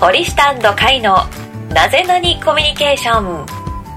[0.00, 1.18] 堀下甲斐の
[1.74, 3.46] なぜなにコミュニケーション。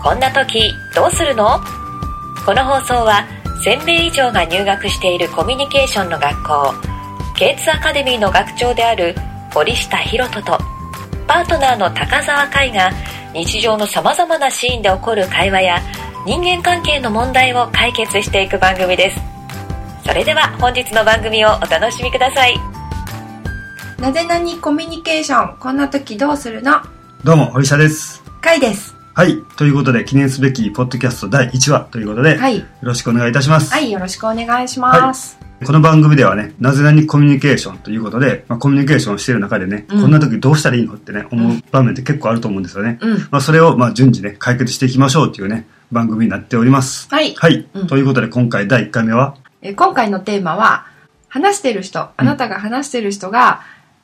[0.03, 1.61] こんな時どうするの？
[2.45, 3.25] この放送は
[3.63, 6.73] 1000名以上が入学しているコミュニケーションの学校。
[7.37, 9.15] K2 アカデミーの学長である
[9.53, 10.57] 堀下博人と
[11.25, 12.91] パートナーの高澤海が
[13.33, 15.81] 日常のさまざまなシーンで起こる会話や
[16.25, 19.21] 人間関係の問題を解決していく番組です。
[20.05, 22.72] それでは本日の番組をお楽しみください。
[24.03, 25.57] なぜなにコミュニケーション。
[25.59, 26.81] こんな時どうするの？
[27.23, 28.21] どうも、堀下です。
[28.41, 28.93] かいです。
[29.13, 29.41] はい。
[29.55, 32.59] ということで、記念すべきポッドキャスト第1話ということで、はい。
[32.59, 33.71] よろしくお願いいたします。
[33.71, 33.89] はい。
[33.89, 40.01] よろしくお願いします、この番組ではね、なぜなにコミュニケーションということで、まあ、コミュニケーションしている中でね、うん。
[40.01, 42.99] こんな時どうしたらいいのってね、思う場面って結構あると思うんですよね。
[43.01, 43.17] うん。
[43.31, 47.07] まあ、それを、まあ、順次ね、解決していきましょうっていうね、番組になっております。
[47.09, 47.35] はい。
[47.35, 47.65] はい。
[47.73, 47.87] うん。
[47.87, 50.87] ということで、今回第1回目は、え今回のテーマは
[51.29, 53.61] 話してる人あなたが話してる人が、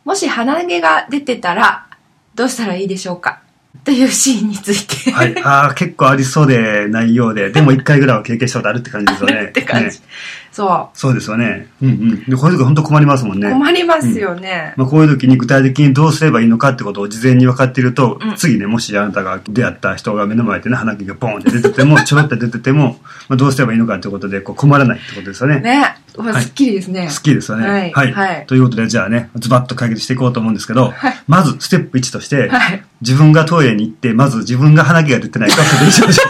[0.09, 1.85] もし鼻毛が出てたら
[2.33, 3.43] どうしたらいいでしょうか？
[3.83, 5.39] というシーンについて、はい。
[5.43, 9.45] ああ、結構ありそうでないようで、でも1回ぐらいは経験したことあるって感じですよね。
[9.49, 10.05] って感じ、ね
[10.51, 11.67] そそうですよね。
[11.81, 12.23] うんうん。
[12.25, 13.51] で、こういう時本当困りますもんう、ね。
[13.51, 22.99] 困りますよね、まあ、こういう時に具体的にどうすればいいのかってことを事前に分かっていると、うん次ね、もしあなたが出会った人が目の前でね、鼻毛がボーンって出てても、ちょろって出てても、
[23.29, 25.59] まあ、どうすればいいのかってことで、こう困らないってことですよね。
[25.61, 27.91] ねはいすっきりですね、好きですよね。
[27.93, 28.11] はい。
[28.13, 28.45] はい。
[28.47, 31.13] ということで、じゃあね、ズバッと解決していこうと思うんですけど、はい。
[31.27, 32.83] まず、ステップ1として、はい。
[33.01, 36.23] 自分がトイレに行って、まず自分が鼻毛が出てないか確認しましょ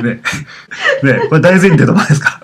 [0.00, 0.02] う。
[0.06, 0.20] ね、
[1.02, 2.40] ね、これ大前提どうですか？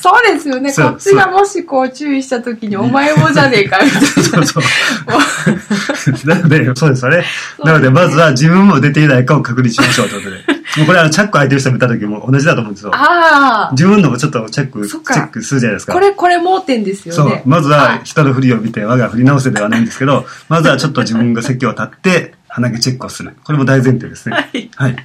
[0.00, 0.70] そうですよね。
[0.72, 4.08] こっちがもしこう注意した時にお前もじゃねえかみたいな。
[4.10, 6.28] そうそう。
[6.28, 7.24] なので、そうですよね。
[7.64, 10.53] なので、まずは自分も出ていないかを確認しましょうということで。
[10.76, 12.92] もうこれあの、チャック開いてる人見た時も同じだと思うんですよ。
[12.94, 15.92] ああ自分のもちょっとチェック、チェックするじゃないですか。
[15.92, 17.42] これこれ盲点ですよそうね。
[17.46, 23.36] まずは人の振りを見て我が振り直せではないんですけど、 まずはちょっと自分が席を立って、鼻毛チェックをする。
[23.42, 24.36] これも大前提ですね。
[24.76, 24.96] はい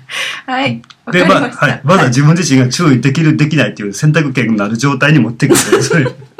[0.46, 0.81] はい。
[1.12, 1.81] で、まあ、はい。
[1.84, 5.56] まずは自分自身が注意できる、できないっていう選択権のある状態に持っていく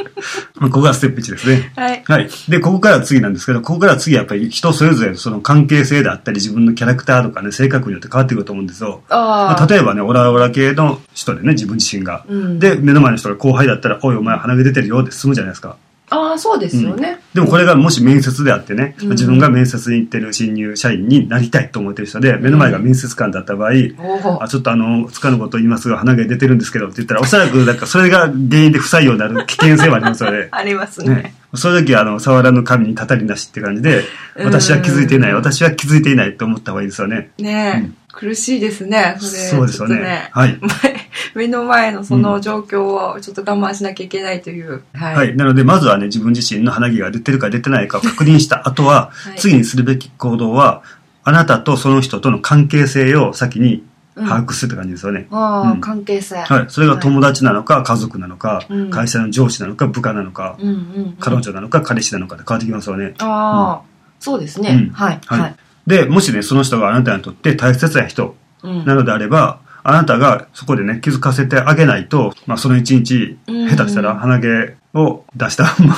[0.59, 1.71] ここがステップ1ですね。
[1.75, 2.29] はいはい。
[2.49, 9.01] で、ここから次なんですけど、ここから次はやっぱり人それぞれその関係性であったり、自分のキャラクターとかね、性格によって変わってくると思うんですよ。
[9.09, 9.19] ああ
[9.59, 12.25] まあ、例えばね、オラオラ系の人でね、自分自身が。
[12.27, 15.77] うんで、目の前の人が後輩だったら、おい、お前鼻毛出てるよって済むじゃないですか。
[16.09, 19.09] ああそうですよね、でもこれがもし面接であってね、うん。
[19.09, 30.47] 自分が面接に行ってる新入社員になりたいと思ってる人で、目の前が面接官だった場合、おおあちょっとあの、つかぬことを言いますが、鼻毛出てるんですけどって言ったら、おそらくなんかそれが原因で不採用になる危険性はありますよね。
[30.52, 31.09] ありますね。
[31.09, 34.03] ね、そういう時はあの触らぬ神にたたりなしって感じで
[34.36, 34.46] うん。
[34.46, 37.30] 私は気づいていない私は気づいていないと思った方がいいですよね。
[37.38, 39.16] ね苦しいですね。
[39.20, 40.00] それそうですよね。
[40.00, 40.30] ね。
[40.31, 42.84] はい、 前目の前のその状況
[43.16, 45.16] をちょっと我慢しなきゃいけないという、はい。
[45.16, 49.40] はい、なのでまずはね自分自身の鼻毛が出てるか出てないかを確認した後は、はい。
[49.40, 50.81] 次にするべき行動は
[51.24, 53.84] あなたとその人との関係性を先に
[54.16, 55.81] 把握するって感じですよね、ああ、うん。
[55.81, 56.38] 関係性。
[56.38, 58.90] はい、それが友達なのか家族なのか、うん。
[58.90, 60.78] 会社の上司なのか部下なのか、うんうんう
[61.12, 61.16] ん。
[61.20, 63.14] 彼女なのか彼氏なのかで変わってきますよね。
[63.20, 63.88] ああ、
[64.20, 65.20] そうですね、はい。
[65.26, 65.56] はい、
[65.89, 68.85] でもしねその人があなたにとって大切な人うん。
[68.85, 74.47] なのであれば、あなたがそこでね、気づかせてあげないと、まあ、その一日、うん下手したら鼻毛
[74.95, 75.95] を出した まま、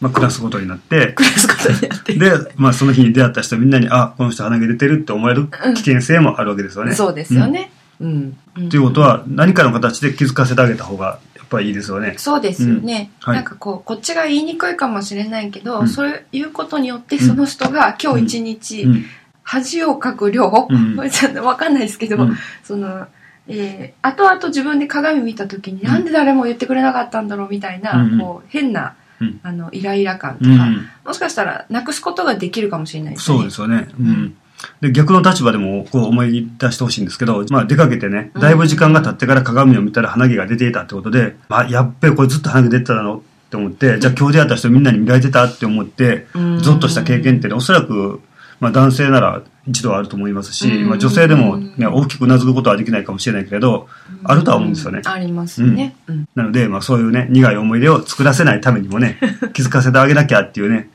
[0.00, 2.14] まあ、暮らすことになって、暮らすことになって。
[2.14, 6.94] で、まあ、その日に出会った人みんなに、あ、この人鼻毛出てるって思える危険性もあるわけですよね。
[6.94, 7.70] そうですよね。
[8.00, 8.68] うん、うん。
[8.68, 12.14] ということは、何かの形で気づかせてあげた方が、やっぱりいいですよね。
[12.18, 13.32] そうですよね、うん。
[13.32, 13.36] はい。
[13.36, 15.88] なんかこうこっちが言いにくいかもしれないけど、うん。
[15.88, 19.04] そういうことによってその人が今日一日、うん。
[19.50, 21.10] 恥をかく量、うん。
[21.10, 22.36] ちょっとわかんないですけど、うん。
[22.62, 23.06] その、
[23.46, 25.88] えー、後々自分で鏡見た時に、うん。
[25.88, 28.18] なんで誰も言ってくれなかったんだろうみたいな、うんうん。
[28.20, 29.40] こう変な、うん。
[29.42, 30.86] あのイライラ感とか、うん。
[31.06, 33.36] もしかしたらなくすことができるかもしれないですね。
[33.38, 33.88] そうですよね。
[33.98, 34.36] うん。
[34.82, 43.18] で、逆の立場でもこう思い出してほしいんですけど、まあ出かけてね、だいぶ時間が経ってから鏡を見たら鼻毛が出ていたってことで、まあやっべえ、これずっと鼻毛出てたの？
[43.18, 45.44] って思って、じゃあ今日出会った人みんなに見られてた？
[45.44, 46.58] って思って、うん。
[46.58, 48.20] ゾッとした経験ってね、おそらく、
[48.60, 53.88] まあ男性なら一度はあると思いますし、うんまあ女性でもね、大きくうなずくことはできないかもしれないけれど、
[54.24, 55.02] あるとは思うんですよね。
[55.04, 55.96] ありますよね。
[56.06, 59.18] うんなので、まあそういうね、苦い思い出を作らせないためにもね、
[59.52, 60.88] 気づかせてあげなきゃっていうね、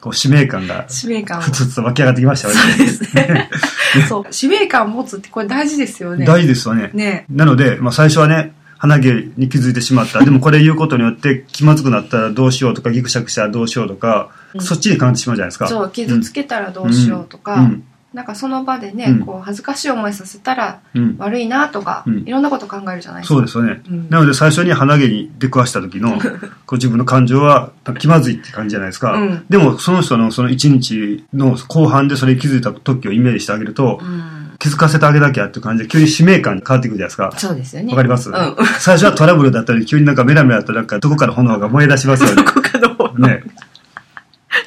[0.00, 1.40] こう使命感が使命感を。
[1.42, 2.60] ふつふつと湧き上がってきましたよね。
[2.60, 3.50] そうですね。
[4.08, 4.26] そう。
[4.30, 6.26] 使命感を持つってこれ大事ですよね。
[6.26, 6.90] 大事ですよね。
[6.92, 7.24] ね。
[7.30, 10.22] なので、まあ、最初はね、鼻毛に気づいてしまった。
[10.24, 15.68] でもこれ言うことによって気まずくなったらどうしようとか、ギクシャクしたらどうしようとか、うんそっちに考えてしまうじゃないですか。
[15.68, 17.82] そう、傷つけたらどうしようとか、うん
[18.16, 21.16] なんかその場でね、うんこう恥ずかしい思いさせたらうん。
[21.18, 23.34] 悪いなとか、うんいろんなこと考えるじゃないですか。
[23.34, 23.82] そうですよね。
[23.90, 26.18] うんなので最初に鼻毛に出くわした時の
[26.64, 29.12] こう自分の感情は気まずいって感じじゃないですか。
[29.12, 37.32] うんでもその人のその一日の後半でそれに気づいた時をイメージしてあげると、うん気づかせてあげなきゃって感じで急に使命感に変わってくるじゃないですか。
[37.36, 37.90] そうですよね。
[37.90, 38.56] わかります、うん。
[38.80, 42.36] 最初はトラブルだったり急になんかメラメラとなんかどこから炎が燃え出しますよね。
[42.44, 43.42] どこかの方ね。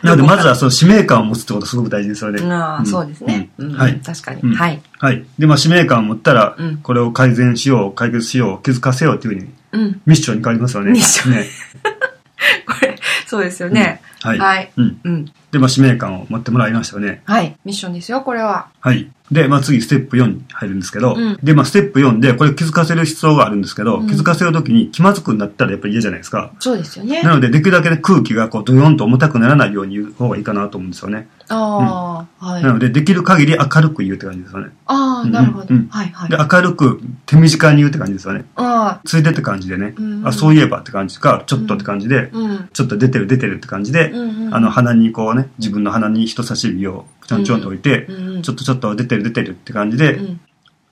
[0.04, 2.42] なのでまずはその使命感を持つってことすごく大事ですよね。
[2.44, 3.50] ああ、んそうですね。
[3.58, 4.00] はい。
[4.00, 4.42] 確かに。
[4.42, 4.82] うんはい。
[4.98, 5.26] はい。
[5.38, 10.02] で、まあ使命感を持ったらうん、これを改善しよう、解決しよう、気づかせようっていうふうにうん。
[10.06, 10.92] ミッションに変わりますよね。
[10.92, 11.48] ミッションね。
[12.66, 12.96] これ、
[13.26, 14.02] そうですよね。
[14.22, 14.38] はい。
[14.38, 14.72] はい。
[14.78, 15.32] うん。
[15.52, 15.54] うん。
[15.54, 17.22] で、まあ使命感を持ってもらいましたよね。
[17.26, 17.56] はい。
[17.66, 18.70] ミッションですよ、これは。
[18.80, 19.10] はい。
[19.32, 26.52] で、まあ次、ステップ4に入るんですけど、うんで、まあステップ4で、これ気づかせる必要があるんですけど、うん気づかせるときに気まずくなったらやっぱり嫌じゃないですか。
[26.60, 27.22] そうですよね。
[27.22, 31.28] なので、できるだけね空気がこう、ドヨンと重たくならないように言う方がいいかなと思うんですよね。
[31.50, 32.64] ああ、はい。
[32.64, 34.70] なので、できる限り明るく言うって感じですよね。
[34.86, 35.88] ああ、うんなるほどうん。
[35.90, 36.38] はい、はいで、。
[36.38, 38.46] 明るく手短に言うって感じですよね。
[38.56, 42.70] あついでって感じでね、うんあ、そういえばって感じか、ちょっとって感じで、あ、うん。
[42.74, 48.08] ちょっと出てる出てるって感じで、うんうんあの、鼻にこうね、自分の鼻に人差し指をちょんちょんと置いて、
[48.44, 50.40] ちょっとちょっと出てる出てるって感じで、うん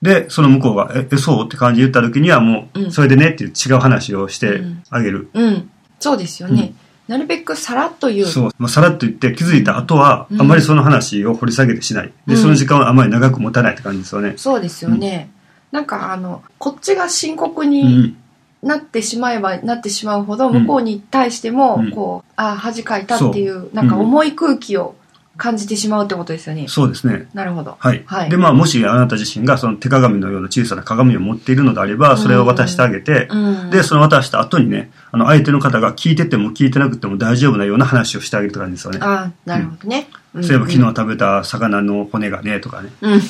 [0.01, 5.29] で、その向こうが、え、えそうって感じで言った時にはもう、うんそれでねっていう違う話をしてあげる。
[5.33, 5.71] うん。
[5.99, 6.73] そうですよね。
[7.07, 8.27] なるべくさらっと言う。
[8.27, 8.51] そう。
[8.59, 12.13] まあ、さらっと言って気づいた後は、うんあんまりその話を掘り下げてしない。
[12.27, 14.33] で、うんその時間はあんまり長く持たないって感じですよね。
[14.37, 15.31] そうですよね。
[15.71, 18.17] なんかあの、こっちが深刻うにん。
[18.63, 24.95] なってしまえばなってしまうほど、向こうに対してもうん、こう、ああ、恥かいたっていう、なんか重い空気を
[25.37, 26.67] 感じてしまうってことですよね。
[26.67, 27.27] そうですね。
[27.33, 27.77] なるほど。
[27.79, 28.03] はい。
[28.05, 33.69] はいで、まあ、もしあなた自身がその手鏡のような小さな鏡を持っているのであれば、それを渡してあげて、うん。
[33.69, 38.99] で、その渡した後にね、あの、相手の方が聞いてても聞いてなくても大丈夫なような話をしてあげるって感じですよね。
[39.01, 40.09] ああ、なるほどね。
[40.11, 42.91] うんそういえば昨日食べた魚の骨がね、とかね。
[43.01, 43.21] うん。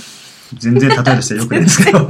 [0.56, 2.08] 全然例えとしてよくないんですけど。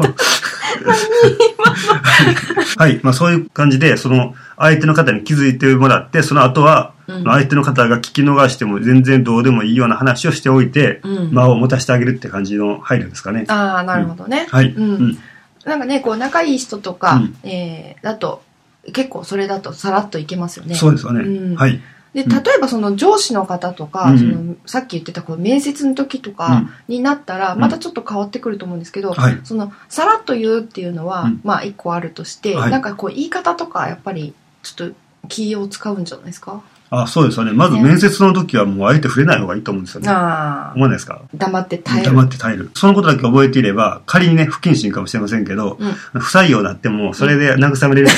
[2.77, 2.99] はい。
[3.03, 13.45] まあそういう感じで、その相手の方に気づいてもらって、その後は、うん相手の方が聞き逃しても全然どうでもいいような話をしておいて、うん間を持たせてあげるって感じの配慮ですかね。
[13.47, 14.47] ああ、なるほどね。
[14.49, 14.71] はい。
[14.71, 15.17] うんうん。
[15.65, 18.43] なんかね、こう、仲いい人とか、うんえー、だと、
[18.93, 20.75] 結構それだとさらっといけますよね。
[20.75, 21.21] そうですよね。
[21.21, 21.81] うんはい。
[22.17, 22.43] で、うん。
[22.43, 24.17] 例えばその上司の方とか、うん。
[24.19, 27.59] そのさっき言ってたこの面接の時とかになったら、ん。
[27.59, 29.39] またちょっと変わってくると思うんですけど、はい。
[29.43, 31.41] そのさらっと言うっていうのは、うん。
[31.43, 32.71] まあ一個あるとして、はい。
[32.71, 34.33] なんかこう言い方とかやっぱり
[34.63, 34.95] ちょっと
[35.29, 36.61] 気を使うんじゃないですか？
[36.89, 37.51] あ、そうですよね。
[37.51, 37.83] まずね。
[37.83, 40.09] 面接の時はもう相手触れない方がいいと思うんですよね。
[40.09, 40.73] ああ。
[40.73, 41.21] 思わないですか？
[41.35, 42.05] 黙って耐える。
[42.05, 42.71] 黙って耐える。
[42.75, 45.91] そのことだけ覚えていれば、仮にね、不謹慎かもしれませんけど、うん。
[45.91, 48.15] 不採用になっても、それで慰めれるじゃ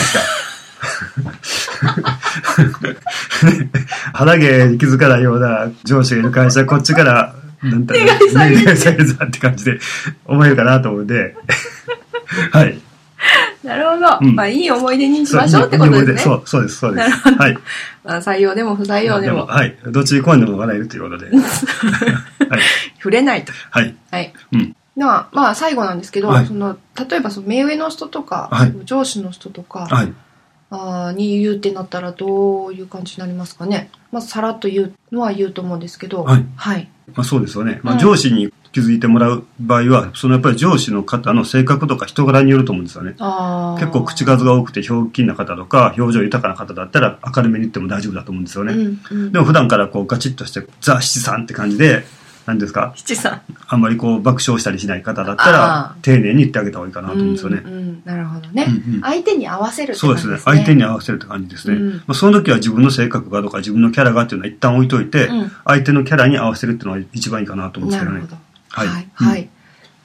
[1.24, 2.19] ないですか。
[4.14, 9.80] 肌毛に気づかないような上司がいる会社、こっちから、なんていうの願い下げ願い下げざって感じで
[10.26, 11.36] 思えるかなと思うんで、
[12.52, 12.80] はい。
[13.64, 16.18] なるほど、うんまあいい思い出にしましょうってことですね。
[16.20, 17.10] そう、そうです、そうです。
[17.10, 17.58] はい。
[18.06, 19.78] まあ、採用でも不採用でもはい。
[19.88, 21.26] どっちに来んでも笑えるということで。
[21.36, 21.42] はい。
[22.98, 23.52] 触れないと。
[23.72, 23.96] はい。
[24.10, 24.34] はい。
[24.54, 24.76] うん。
[24.96, 26.78] まあ、まあ最後なんですけど、はいその
[27.10, 30.14] 例えばその目上の人とか、はい上司の人とか、はい。
[30.72, 33.90] あーに言うってなったらどういう感じになりますかね。
[34.12, 36.46] まあ、さらっと言うのは言うと思うんですけど、はい。
[36.56, 36.88] はい。
[37.16, 37.80] まあそうですよね。
[37.84, 43.16] まあうん上司に気づいてもらう場合は、そのやっぱり上司の方の性格とか人柄によると思うんですよね。
[43.80, 48.74] 結構口数が多くてひょうきんな方とか、表情豊かな方だったら明るめに言っても大丈夫だと思うんですよね。
[48.74, 52.06] うんうん、でも普段からこうガチッとしてザ・七さんって感じで、
[52.46, 52.94] 何ですか？
[52.96, 53.42] 七さん。
[53.68, 57.70] あんまりこう爆笑したりしない方だったあら、丁寧に言ってあげた方がいいかなと思うんですよねう。
[57.70, 60.54] んうん、なるほどね、うんうん相手に合わせるってそうで感じですすね。
[60.54, 60.58] ね。
[60.60, 61.76] 相手に合わせるって感じですね。
[61.76, 68.36] うんまあ、その時は自分の性格がとか自分のキャラがっていうのは一旦置いといて、うん相手のキャラに合わせるっていうのが一番いいかなと思うんですけどねなるほ。
[68.36, 68.42] ど。
[68.70, 69.08] はいはい。
[69.22, 69.50] うんはい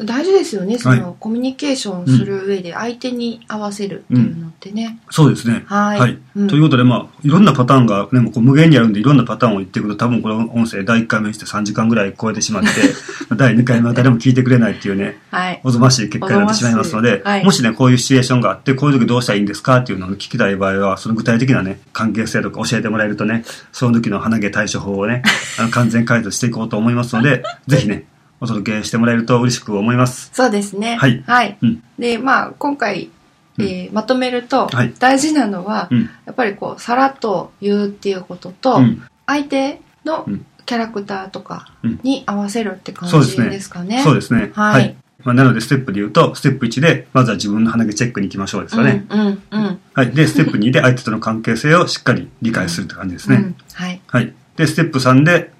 [0.04, 4.98] 大事ですよね、その、はコミュニケーションする上で相手に合わせるっていうのってね。
[5.10, 5.64] そうですね。
[5.66, 12.68] はいうんということで、まあ、いろんなパターンが、ね、もう無限にあるんで、いろんなパターンを言っていくと、多分この音声第1回目にして3時間ぐらい超えてしまって、
[13.36, 15.60] 第2回目は誰も聞いてくれないっていうね、はい。
[15.62, 25.22] おぞましい結果になってしまいますので、はいもしね、こういうシチュエーションがあって、こういう時どうしたらいいんですかっていうのを聞きたい場合は、その具体的なね、関係性とか教えてもらえるとね、その時の鼻毛対処法をね、
[25.58, 28.06] あの完全解決していこうと思いますので、 ぜひね、
[28.44, 30.30] お届けしてもらえると嬉しく思います。
[30.32, 30.96] そうですね。
[30.96, 31.58] はいはい。
[31.60, 31.82] うん。
[31.98, 33.10] で、まあ、今回、
[33.58, 36.10] えーまとめるとはい、大事なのは、うん。
[36.26, 39.02] やっぱりこう、さらっと言うっていうことと、うん。
[39.26, 44.02] 相手のうんキャラクターとかうんに合わせるって感じですかね。
[44.02, 44.50] そうですね。
[44.54, 49.04] はいまあ、なので、ステップで言うと、ステップ1で、まずは自分の鼻毛チェックに行きましょうですよね。
[49.10, 49.78] うん、うん、うん。
[49.92, 50.10] はい。
[50.10, 53.36] で、ステップ2で相手との関係性をしっかり理解するって感じですね。
[53.36, 54.00] うんはい。
[54.06, 54.32] はい。
[54.56, 55.52] で、ステップ3で、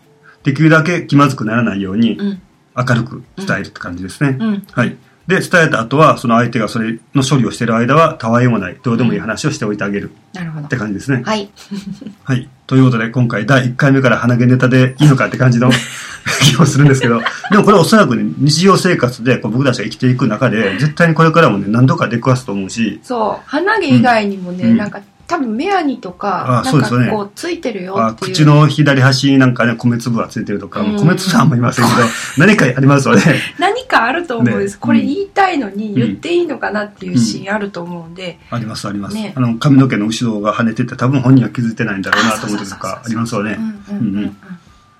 [0.43, 2.43] できるだけ気まずくならないように、うん。
[2.77, 4.37] 明るく伝えるって感じですね。
[4.41, 4.67] うん。
[4.73, 4.97] はい。
[5.27, 10.11] で、伝えた後は、その相手がそれの処理をしている間は、たわいもない、どうでもいい話をしておいてあげる。
[10.35, 10.67] なるほど。
[10.67, 11.23] って感じですね。
[11.25, 11.49] はい。
[12.25, 12.49] はい。
[12.67, 15.71] ということで、今回第1回目から鼻毛ネタでいいのかって感じの
[16.43, 23.49] 気もするんですけど、でもこれはおそらくね、日常生活でこう僕たちが生きていく中で、絶対にこれからもね、何度か出くわすと思うし、そう。
[23.49, 24.77] 鼻毛以外にもね、うん。
[24.77, 28.33] なんか多分目やにとかなんかこうついてるよあっていう。
[28.33, 30.97] 口の左端になんかね、米粒がついてるとか、うん。
[30.97, 31.99] 米粒はあんまりいませんけど、
[32.39, 33.23] 何かありますよね。
[33.59, 34.79] 何かあると思うんです、ね。
[34.81, 39.33] これ言いたいのに言っていいのかなっていうシーンあると思うんで、ありますあります、ね。
[39.37, 43.57] あの、髪の毛の後ろが跳ねてて、多分本人は気づいてないんだろうなと思ってるとかありますよね。
[43.59, 43.65] うん
[43.97, 44.17] うんうんうん。
[44.17, 44.37] うんうん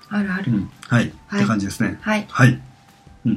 [0.09, 0.69] あるある、うん。
[0.87, 1.11] はい。
[1.27, 1.97] はいって感じですね。
[2.01, 2.25] はい。
[2.29, 2.59] はい。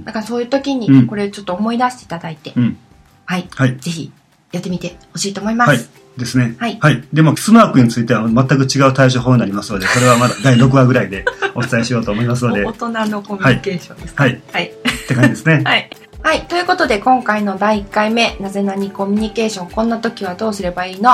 [0.05, 0.81] だからそういう時うん。
[0.81, 2.77] にこれちょっと思い出していただいて、うん。
[3.25, 3.49] はい。
[3.55, 3.77] はい。
[3.79, 4.13] ぜひ
[4.53, 5.79] やってみてほしいと思います、はい。
[6.17, 6.57] ですね。
[6.59, 6.79] はい
[7.13, 11.25] でも、スマークについては全く違う対処法になりますので、これはまだ第6話ぐらいで
[11.55, 14.25] お伝えしようと思いますので、大人のコミュニケーションですか？
[14.25, 14.73] はいはい、っ
[15.07, 15.63] て感じですね。
[15.67, 15.91] はい
[16.21, 16.47] はい。
[16.47, 21.13] ということで、今回の第1回目、なぜなにコミュニケーション、こんな時はどうすればいいの？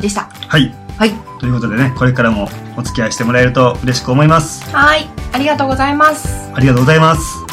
[0.00, 0.30] でした。
[0.48, 0.74] はい。
[0.98, 1.12] はい。
[1.38, 4.64] ということでね、これからもお付き合いしてもらえると嬉しく思います。
[4.74, 5.06] はい。
[5.32, 6.50] ありがとうございます。
[6.54, 7.45] ありがとうございます。